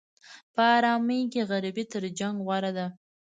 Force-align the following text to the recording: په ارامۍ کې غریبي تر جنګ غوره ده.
په 0.53 0.61
ارامۍ 0.77 1.21
کې 1.31 1.41
غریبي 1.51 1.83
تر 1.91 2.03
جنګ 2.19 2.35
غوره 2.45 2.71
ده. 2.77 2.85